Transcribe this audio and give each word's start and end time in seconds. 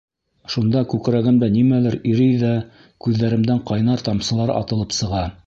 Шунда 0.51 0.79
күкрәгемдә 0.93 1.49
нимәлер 1.57 1.97
ирей 2.13 2.33
ҙә, 2.45 2.55
күҙҙәремдән 3.07 3.61
ҡайнар 3.71 4.05
тамсылар 4.09 4.57
атылып 4.57 4.99
сыға. 5.03 5.25